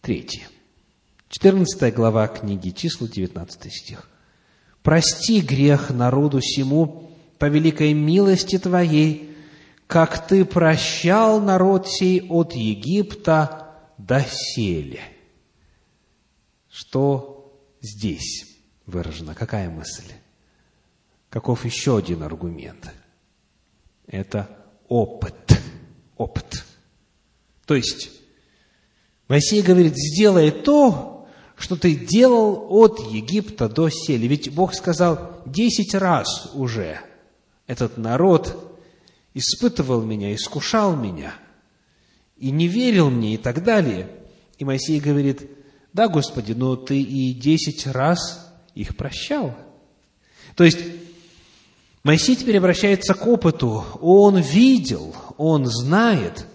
[0.00, 0.46] Третье.
[1.28, 4.08] 14 глава книги числа, 19 стих.
[4.82, 9.29] «Прости грех народу сему по великой милости Твоей,
[9.90, 15.00] как ты прощал народ сей от Египта до сели.
[16.70, 18.46] Что здесь
[18.86, 19.34] выражено?
[19.34, 20.12] Какая мысль?
[21.28, 22.92] Каков еще один аргумент?
[24.06, 24.48] Это
[24.86, 25.60] опыт.
[26.16, 26.64] Опыт.
[27.66, 28.12] То есть,
[29.26, 31.26] Моисей говорит, сделай то,
[31.56, 34.28] что ты делал от Египта до сели.
[34.28, 37.00] Ведь Бог сказал, десять раз уже
[37.66, 38.69] этот народ
[39.34, 41.34] испытывал меня, искушал меня,
[42.36, 44.08] и не верил мне, и так далее.
[44.58, 45.48] И Моисей говорит,
[45.92, 49.54] да, Господи, но ты и десять раз их прощал.
[50.56, 50.78] То есть,
[52.02, 53.84] Моисей теперь обращается к опыту.
[54.00, 56.46] Он видел, он знает,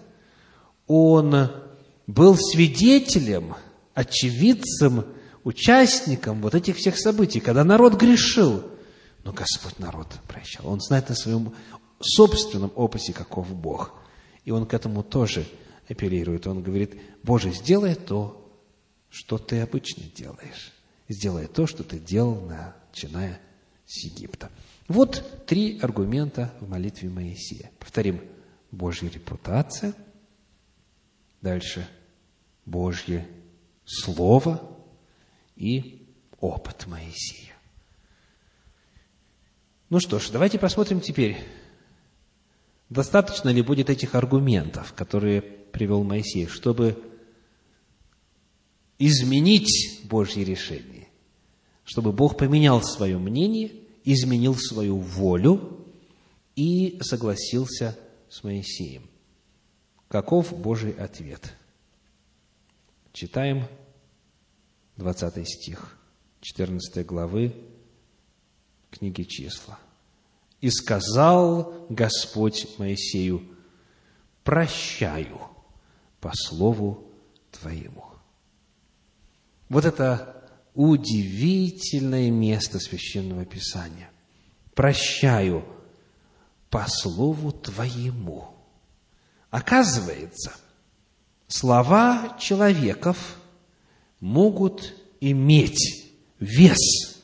[0.86, 1.50] он
[2.06, 3.54] был свидетелем,
[3.94, 5.04] очевидцем,
[5.44, 8.64] участником вот этих всех событий, когда народ грешил.
[9.24, 10.68] Но Господь народ прощал.
[10.68, 11.52] Он знает на своем
[12.00, 13.94] собственном опыте, каков Бог.
[14.44, 15.46] И он к этому тоже
[15.88, 16.46] апеллирует.
[16.46, 18.42] Он говорит, Боже, сделай то,
[19.08, 20.72] что ты обычно делаешь.
[21.08, 23.40] Сделай то, что ты делал, начиная
[23.86, 24.50] с Египта.
[24.88, 27.70] Вот три аргумента в молитве Моисея.
[27.78, 28.20] Повторим.
[28.70, 29.94] Божья репутация.
[31.40, 31.88] Дальше.
[32.64, 33.26] Божье
[33.84, 34.60] Слово
[35.54, 36.08] и
[36.40, 37.54] опыт Моисея.
[39.88, 41.38] Ну что ж, давайте посмотрим теперь
[42.88, 47.02] Достаточно ли будет этих аргументов, которые привел Моисей, чтобы
[48.98, 51.08] изменить Божье решение,
[51.84, 53.72] чтобы Бог поменял свое мнение,
[54.04, 55.84] изменил свою волю
[56.54, 59.08] и согласился с Моисеем.
[60.08, 61.54] Каков Божий ответ?
[63.12, 63.66] Читаем
[64.96, 65.98] 20 стих
[66.40, 67.54] 14 главы
[68.90, 69.78] книги «Числа».
[70.60, 73.42] И сказал Господь Моисею,
[74.42, 75.40] прощаю
[76.20, 77.04] по слову
[77.52, 78.04] Твоему.
[79.68, 84.10] Вот это удивительное место Священного Писания.
[84.74, 85.64] Прощаю
[86.70, 88.56] по слову Твоему».
[89.50, 90.52] Оказывается,
[91.48, 93.36] слова человеков
[94.20, 97.15] могут иметь вес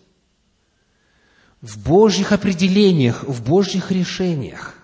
[1.62, 4.75] в Божьих определениях, в Божьих решениях.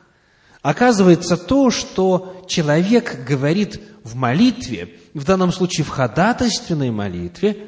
[0.62, 7.67] Оказывается, то, что человек говорит в молитве, в данном случае в ходатайственной молитве,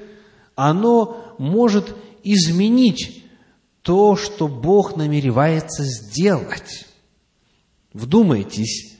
[0.54, 3.24] оно может изменить
[3.82, 6.86] то, что Бог намеревается сделать.
[7.92, 8.96] Вдумайтесь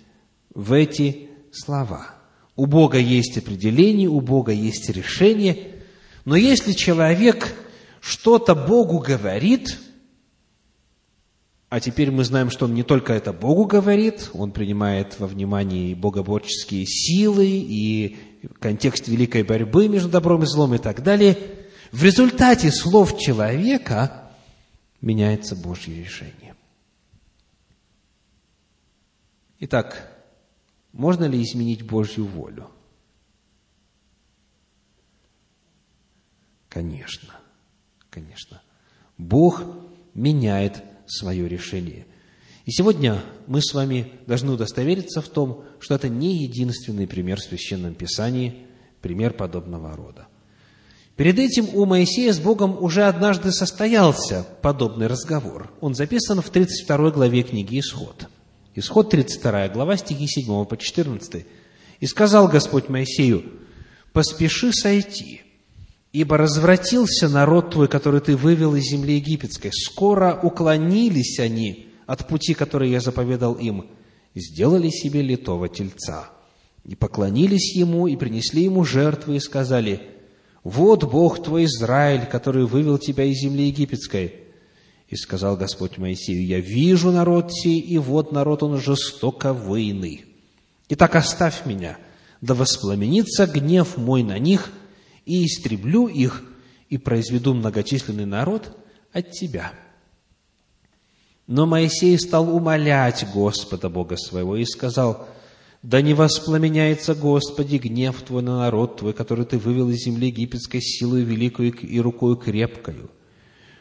[0.54, 2.14] в эти слова.
[2.56, 5.82] У Бога есть определение, у Бога есть решение,
[6.24, 7.54] но если человек
[8.00, 9.78] что-то Богу говорит,
[11.70, 15.92] а теперь мы знаем, что он не только это Богу говорит, он принимает во внимание
[15.92, 18.18] и богоборческие силы, и
[18.58, 21.38] контекст великой борьбы между добром и злом и так далее.
[21.92, 24.32] В результате слов человека
[25.00, 26.56] меняется Божье решение.
[29.60, 30.12] Итак,
[30.92, 32.68] можно ли изменить Божью волю?
[36.68, 37.36] Конечно,
[38.10, 38.60] конечно.
[39.18, 39.62] Бог
[40.14, 42.06] меняет свое решение.
[42.66, 47.44] И сегодня мы с вами должны удостовериться в том, что это не единственный пример в
[47.44, 48.66] Священном Писании,
[49.00, 50.28] пример подобного рода.
[51.16, 55.70] Перед этим у Моисея с Богом уже однажды состоялся подобный разговор.
[55.80, 58.28] Он записан в 32 главе книги «Исход».
[58.74, 61.44] Исход 32 глава, стихи 7 по 14.
[61.98, 63.44] «И сказал Господь Моисею,
[64.12, 65.42] поспеши сойти,
[66.12, 69.70] Ибо развратился народ твой, который ты вывел из земли египетской.
[69.72, 73.86] Скоро уклонились они от пути, который я заповедал им,
[74.34, 76.30] сделали себе литого тельца.
[76.84, 80.00] И поклонились ему, и принесли ему жертвы, и сказали,
[80.64, 84.34] «Вот Бог твой Израиль, который вывел тебя из земли египетской».
[85.08, 90.24] И сказал Господь Моисею, «Я вижу народ сей, и вот народ он жестоко выйный.
[90.88, 91.98] Итак, оставь меня,
[92.40, 94.70] да воспламенится гнев мой на них,
[95.26, 96.42] и истреблю их,
[96.88, 98.76] и произведу многочисленный народ
[99.12, 99.72] от тебя».
[101.50, 105.28] Но Моисей стал умолять Господа Бога своего и сказал,
[105.82, 110.80] «Да не воспламеняется, Господи, гнев Твой на народ Твой, который Ты вывел из земли египетской
[110.80, 113.10] силой великой и рукою крепкою,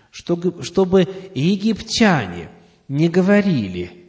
[0.09, 2.49] чтобы египтяне
[2.87, 3.99] не говорили,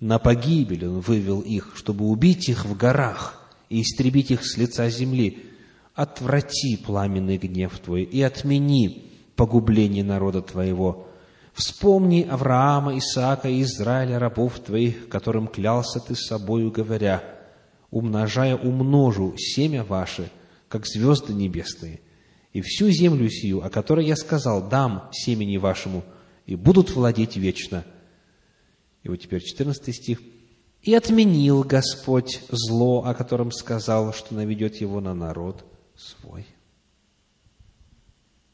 [0.00, 3.41] на погибель Он вывел их, чтобы убить их в горах,
[3.72, 5.46] и истребить их с лица земли.
[5.94, 11.08] Отврати пламенный гнев Твой и отмени погубление народа Твоего.
[11.54, 17.24] Вспомни Авраама, Исаака и Израиля, рабов Твоих, которым клялся Ты собою, говоря,
[17.90, 20.30] умножая умножу семя ваше,
[20.68, 22.00] как звезды небесные,
[22.52, 26.04] и всю землю сию, о которой я сказал, дам семени вашему,
[26.44, 27.84] и будут владеть вечно.
[29.02, 30.20] И вот теперь 14 стих.
[30.82, 35.64] И отменил Господь зло, о котором сказал, что наведет его на народ
[35.96, 36.44] свой.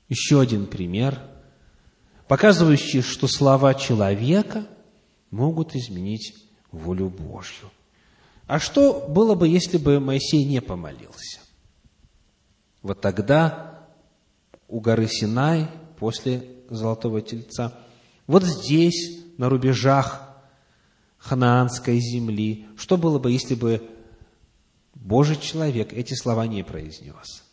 [0.09, 1.19] Еще один пример,
[2.29, 4.67] показывающий, что слова человека
[5.31, 6.35] могут изменить
[6.71, 7.71] волю Божью.
[8.47, 11.41] А что было бы, если бы Моисей не помолился?
[12.83, 13.87] Вот тогда
[14.69, 17.75] у горы Синай, после Золотого Тельца,
[18.27, 20.28] вот здесь, на рубежах
[21.19, 22.67] ханаанской земли.
[22.77, 23.89] Что было бы, если бы
[24.95, 27.45] Божий человек эти слова не произнес?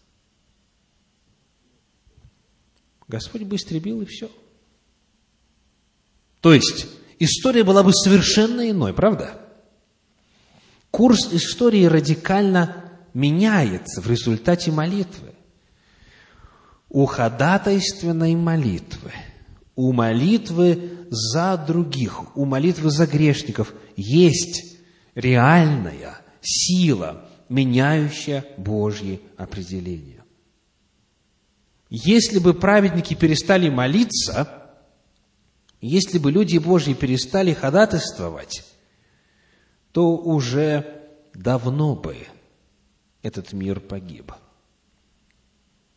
[3.07, 4.31] Господь бы истребил, и все.
[6.41, 6.87] То есть,
[7.19, 9.41] история была бы совершенно иной, правда?
[10.89, 15.33] Курс истории радикально меняется в результате молитвы.
[16.89, 19.11] У ходатайственной молитвы–
[19.75, 24.77] у молитвы за других, у молитвы за грешников есть
[25.15, 30.23] реальная сила, меняющая Божьи определения.
[31.89, 34.71] Если бы праведники перестали молиться,
[35.81, 38.65] если бы люди Божьи перестали ходатайствовать,
[39.91, 41.03] то уже
[41.33, 42.17] давно бы
[43.21, 44.31] этот мир погиб.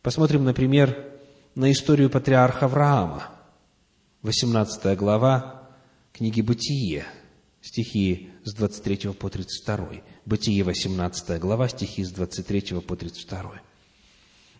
[0.01, 1.11] Посмотрим, например,
[1.55, 3.31] на историю патриарха Авраама–
[4.21, 5.69] 18 глава
[6.11, 7.05] книги «Бытие»,
[7.61, 10.01] стихи с 23 по 32.
[10.25, 13.61] Бытие, 18 глава, стихи с 23 по 32.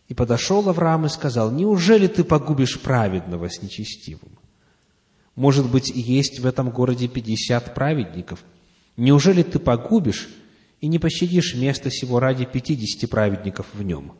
[0.07, 4.39] «И подошел Авраам и сказал, «Неужели ты погубишь праведного с нечестивым?
[5.35, 8.45] Может быть, есть в этом городе пятьдесят праведников.
[8.95, 10.29] Неужели ты погубишь
[10.79, 14.13] и не пощадишь место сего ради пятидесяти праведников в нем?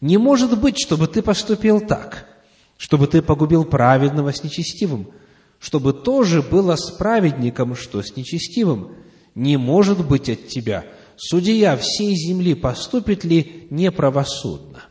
[0.00, 2.37] Не может быть, чтобы ты поступил так»
[2.78, 5.12] чтобы ты погубил праведного с нечестивым.
[5.58, 8.94] чтобы тоже было с праведником, что с нечестивым.
[9.34, 10.86] Не может быть от тебя.
[11.16, 14.84] Судья всей земли поступит ли неправосудно?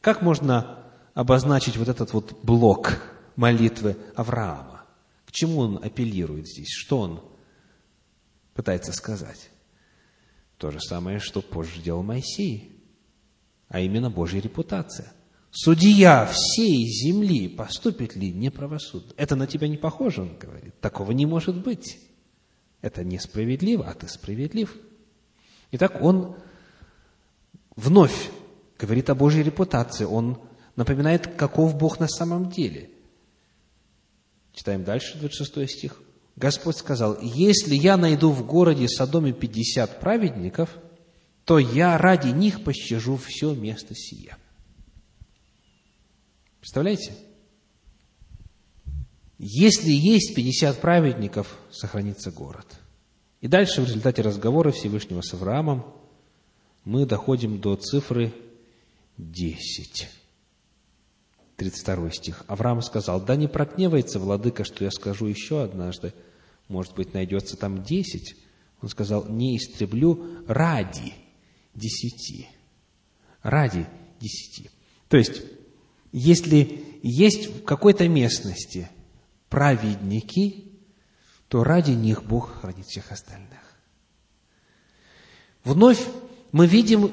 [0.00, 0.84] Как можно
[1.14, 3.02] обозначить вот этот вот блок
[3.34, 4.84] молитвы Авраама?
[5.26, 6.70] К чему он апеллирует здесь?
[6.70, 7.20] Что он
[8.54, 9.50] пытается сказать?
[10.58, 12.80] То же самое, что позже делал Моисей,
[13.68, 15.12] а именно Божья репутация–
[15.52, 19.12] судья всей земли поступит ли неправосудно?
[19.16, 20.80] Это на тебя не похоже, он говорит.
[20.80, 22.00] Такого не может быть.
[22.80, 24.76] Это несправедливо, а ты справедлив.
[25.70, 26.36] Итак, он
[27.76, 28.30] вновь
[28.78, 30.04] говорит о Божьей репутации.
[30.04, 30.40] Он
[30.74, 32.90] напоминает, каков Бог на самом деле.
[34.52, 36.02] Читаем дальше, 26 стих.
[36.36, 40.76] Господь сказал, «Если я найду в городе Содоме пятьдесят праведников,
[41.44, 44.36] то я ради них пощажу все место сия».
[46.62, 47.12] Представляете?
[49.36, 52.66] Если есть 50 праведников, сохранится город.
[53.40, 55.84] И дальше в результате разговора Всевышнего с Авраамом
[56.84, 58.32] мы доходим до цифры
[59.18, 60.08] 10.
[61.56, 62.44] 32 стих.
[62.46, 66.14] Авраам сказал, да не прогневается владыка, что я скажу еще однажды,
[66.68, 68.36] может быть, найдется там 10.
[68.82, 71.12] Он сказал, не истреблю ради
[71.74, 72.46] десяти.
[73.42, 73.84] Ради
[74.20, 74.70] десяти.
[75.08, 75.42] То есть,
[76.12, 78.88] если есть в какой-то местности
[79.48, 80.72] праведники,
[81.48, 83.60] то ради них Бог хранит всех остальных.
[85.64, 86.06] Вновь
[86.52, 87.12] мы видим,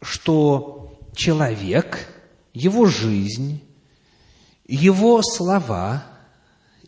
[0.00, 2.08] что человек,
[2.52, 3.62] его жизнь,
[4.66, 6.06] его слова,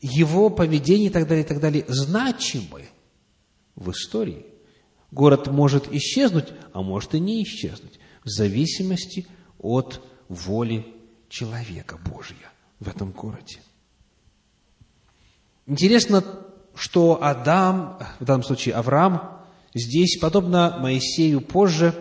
[0.01, 2.89] его поведение и так далее, и так далее значимы
[3.75, 4.47] в истории.
[5.11, 9.27] Город может исчезнуть, а может и не исчезнуть, в зависимости
[9.59, 10.87] от воли
[11.33, 13.59] человека Божья в этом городе.
[15.67, 16.23] Интересно,
[16.75, 19.41] что Адам, в данном случае Авраам,
[19.75, 21.95] здесь, подобно Моисею позже,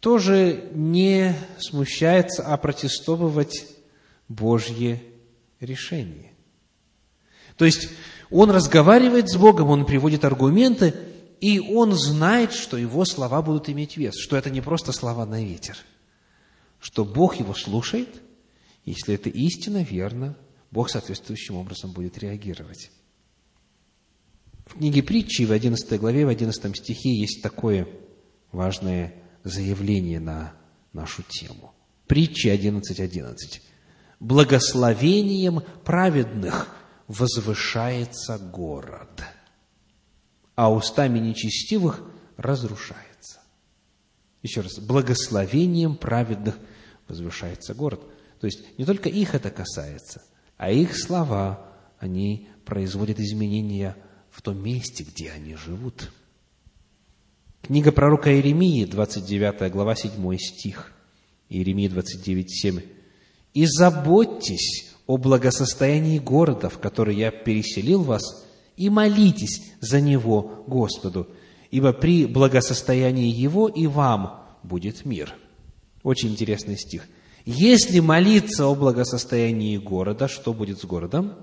[0.00, 3.66] тоже не смущается опротестовывать
[4.28, 5.02] Божье
[5.60, 6.32] решение.
[7.56, 7.88] То есть,
[8.30, 10.92] он разговаривает с Богом, он приводит аргументы,
[11.40, 15.44] и он знает, что его слова будут иметь вес, что это не просто слова на
[15.44, 15.76] ветер–
[16.80, 18.22] что Бог его слушает,
[18.84, 20.36] если это истина, верно,
[20.70, 22.90] Бог соответствующим образом будет реагировать.
[24.66, 27.88] В книге притчи в 11 главе, в 11 стихе есть такое
[28.52, 29.14] важное
[29.44, 30.54] заявление на
[30.92, 31.72] нашу тему.
[32.06, 33.02] Притчи 11.11.
[33.02, 33.62] 11.
[34.18, 36.74] «Благословением праведных
[37.06, 39.22] возвышается город,
[40.54, 42.02] а устами нечестивых
[42.36, 43.05] разрушается».
[44.46, 46.56] Еще раз, благословением праведных
[47.08, 48.00] возвышается город.
[48.38, 50.22] То есть не только их это касается,
[50.56, 51.68] а их слова,
[51.98, 53.96] они производят изменения
[54.30, 56.12] в том месте, где они живут.
[57.60, 60.92] Книга пророка Иеремии, 29 глава, 7 стих.
[61.48, 62.80] Иеремия 29, 7.
[63.52, 71.26] «И заботьтесь о благосостоянии города, в который я переселил вас, и молитесь за него Господу,
[71.76, 75.34] ибо при благосостоянии его и вам будет мир».
[76.02, 77.06] Очень интересный стих.
[77.44, 81.34] Если молиться о благосостоянии города, что будет с городом?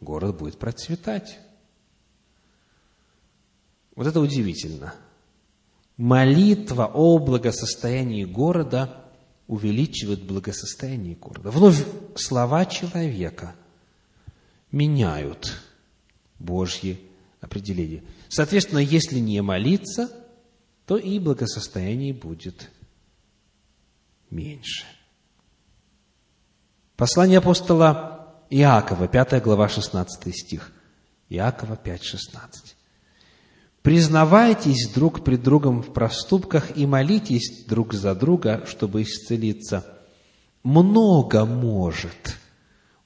[0.00, 1.38] Город будет процветать.
[3.94, 4.94] Вот это удивительно.
[5.98, 9.04] Молитва о благосостоянии города
[9.46, 11.50] увеличивает благосостояние города.
[11.50, 11.84] Вновь
[12.14, 13.54] слова человека
[14.72, 15.52] меняют
[16.38, 16.96] Божье
[17.40, 18.02] определение.
[18.28, 20.10] Соответственно, если не молиться,
[20.86, 22.70] то и благосостояние будет
[24.30, 24.84] меньше.
[26.96, 28.18] Послание апостола
[28.50, 30.72] Иакова, 5 глава, 16 стих.
[31.28, 32.76] Иакова 5, 16.
[33.82, 39.86] «Признавайтесь друг пред другом в проступках и молитесь друг за друга, чтобы исцелиться.
[40.62, 42.36] Много может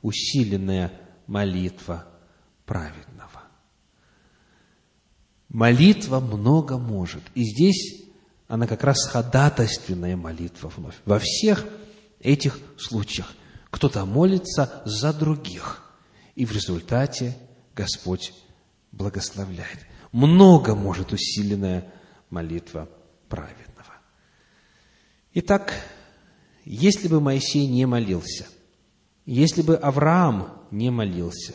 [0.00, 0.92] усиленная
[1.26, 2.06] молитва
[2.64, 3.11] праведного».
[5.52, 7.22] Молитва много может.
[7.34, 8.04] И здесь
[8.48, 10.94] она как раз ходатайственная молитва вновь.
[11.04, 11.66] Во всех
[12.20, 13.34] этих случаях
[13.70, 15.82] кто-то молится за других,
[16.36, 17.36] и в результате
[17.74, 18.32] Господь
[18.92, 19.86] благословляет.
[20.10, 21.92] Много может усиленная
[22.30, 22.88] молитва
[23.28, 23.92] праведного.
[25.34, 25.74] Итак,
[26.64, 28.46] если бы Моисей не молился,
[29.26, 31.54] если бы Авраам не молился,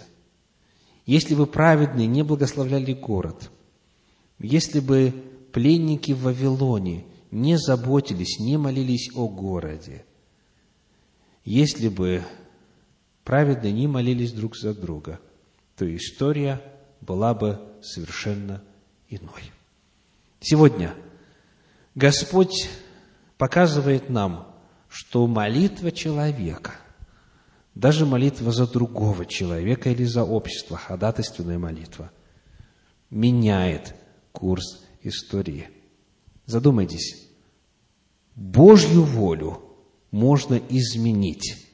[1.07, 3.49] если бы праведные не благословляли город,
[4.39, 5.13] если бы
[5.51, 10.05] пленники в Вавилоне не заботились, не молились о городе,
[11.43, 12.23] если бы
[13.23, 15.19] праведные не молились друг за друга,
[15.75, 16.61] то история
[17.01, 18.63] была бы совершенно
[19.09, 19.51] иной.
[20.39, 20.93] Сегодня
[21.95, 22.69] Господь
[23.37, 24.55] показывает нам,
[24.89, 26.75] что молитва человека,
[27.75, 32.11] даже молитва за другого человека или за общество, ходатайственная молитва,
[33.09, 33.95] меняет
[34.37, 35.67] курс истории.
[36.45, 37.27] Задумайтесь,
[38.35, 39.63] Божью волю
[40.11, 41.65] можно изменить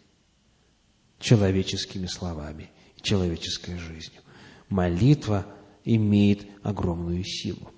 [1.19, 2.69] человеческими словами,
[3.01, 4.21] человеческой жизнью.
[4.69, 5.45] Молитва
[5.83, 7.69] имеет огромную силу.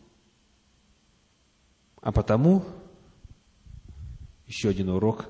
[2.00, 2.64] А потому,
[4.46, 5.28] еще один урок,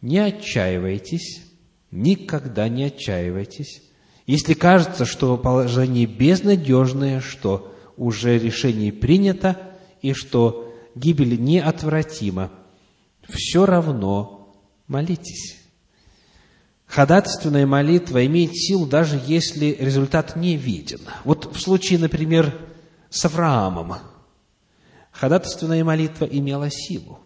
[0.00, 1.44] не отчаивайтесь,
[1.90, 3.82] никогда не отчаивайтесь.
[4.26, 12.50] Если кажется, что положение безнадежное, что уже решение принято и что гибель неотвратима,
[13.28, 15.58] все равно молитесь.
[16.86, 21.00] Ходатайственная молитва имеет силу, даже если результат не виден.
[21.24, 22.56] Вот в случае, например,
[23.10, 23.94] с Авраамом,
[25.10, 27.18] ходатайственная молитва имела силу.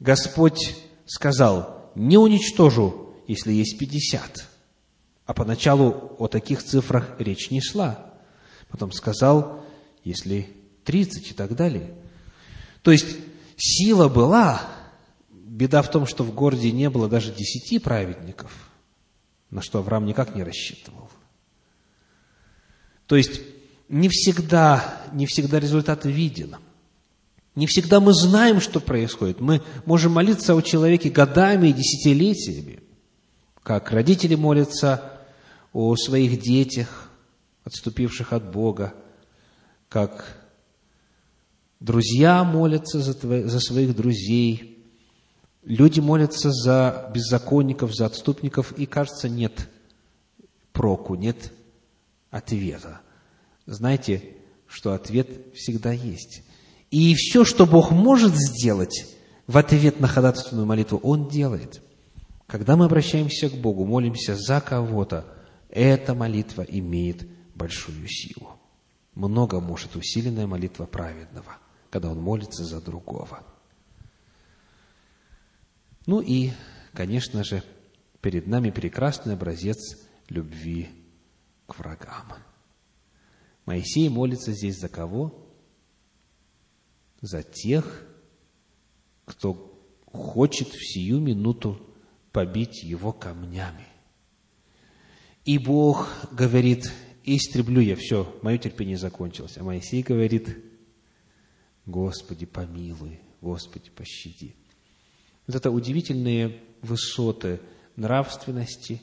[0.00, 0.76] Господь
[1.06, 4.48] сказал, не уничтожу, если есть пятьдесят.
[5.26, 8.11] А поначалу о таких цифрах речь не шла.
[8.72, 9.64] Потом сказал,
[10.02, 10.48] если
[10.84, 11.94] тридцать и так далее.
[12.82, 13.18] То есть,
[13.56, 14.62] сила была,
[15.30, 18.70] Беда в том, что в городе не было даже десяти праведников,
[19.50, 21.10] на что Авраам никак не рассчитывал.
[23.06, 23.42] То есть,
[23.90, 26.56] не всегда, не всегда результат виден.
[27.54, 29.40] Не всегда мы знаем, что происходит.
[29.40, 32.80] Мы можем молиться о человеке годами и десятилетиями,
[33.62, 35.20] как родители молятся
[35.74, 37.11] о своих детях,
[37.64, 38.94] отступивших от Бога,
[39.88, 40.38] как
[41.80, 44.68] друзья молятся за, твои, за своих друзей–
[45.64, 49.68] Люди молятся за беззаконников, за отступников, и, кажется, нет
[50.72, 51.52] проку, нет
[52.30, 53.00] ответа.
[53.66, 54.36] Знаете,
[54.66, 56.42] что ответ всегда есть.
[56.90, 59.06] И все, что Бог может сделать
[59.46, 61.80] в ответ на ходатайственную молитву, Он делает.
[62.48, 65.24] Когда мы обращаемся к Богу, молимся за кого-то,
[65.70, 67.24] эта молитва имеет
[67.62, 68.58] большую силу.
[69.14, 71.58] Много может усиленная молитва праведного,
[71.90, 73.46] когда он молится за другого.
[76.06, 76.50] Ну и,
[76.92, 77.62] конечно же,
[78.20, 79.78] перед нами прекрасный образец
[80.28, 80.90] любви
[81.68, 82.32] к врагам.
[83.64, 85.48] Моисей молится здесь за кого?
[87.20, 88.04] За тех,
[89.24, 91.80] кто хочет в сию минуту
[92.32, 93.86] побить его камнями.
[95.44, 96.90] И Бог говорит,
[97.24, 99.56] истреблю я, все, мое терпение закончилось.
[99.56, 100.56] А Моисей говорит,
[101.86, 104.54] Господи, помилуй, Господи, пощади.
[105.46, 107.60] Вот это удивительные высоты
[107.96, 109.02] нравственности,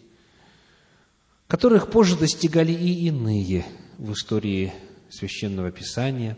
[1.47, 3.65] которых позже достигали и иные
[3.97, 4.73] в истории
[5.09, 6.37] Священного Писания.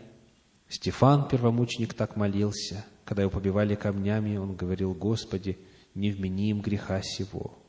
[0.68, 2.84] Стефан, первомученик, так молился.
[3.04, 5.58] Когда его побивали камнями, он говорил, «Господи,
[5.94, 7.61] не вмени им греха сего».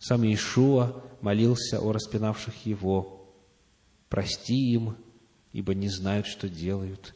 [0.00, 3.28] Сам Иешуа молился о распинавших его,
[4.08, 4.96] «Прости им,
[5.52, 7.14] ибо не знают, что делают».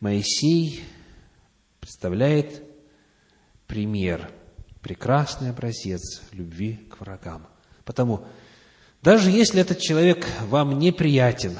[0.00, 0.82] Моисей
[1.78, 2.64] представляет
[3.68, 4.28] пример,
[4.82, 7.46] прекрасный образец любви к врагам.
[7.84, 8.24] Потому,
[9.02, 11.56] даже если этот человек вам неприятен,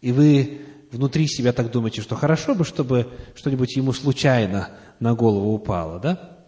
[0.00, 5.54] и вы внутри себя так думаете, что хорошо бы, чтобы что-нибудь ему случайно на голову
[5.54, 6.46] упало, да?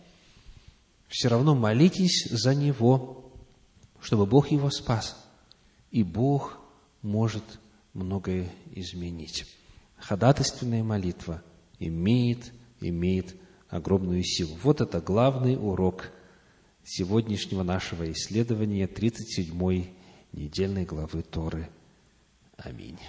[1.08, 3.25] Все равно молитесь за него,
[4.06, 5.16] чтобы Бог его спас.
[5.90, 6.60] И Бог
[7.02, 7.42] может
[7.92, 9.52] многое изменить.
[9.96, 11.42] Ходатайственная молитва
[11.80, 13.34] имеет, имеет
[13.68, 14.56] огромную силу.
[14.62, 16.12] Вот это главный урок
[16.84, 19.90] сегодняшнего нашего исследования 37-й
[20.30, 21.68] недельной главы Торы.
[22.58, 23.00] Аминь.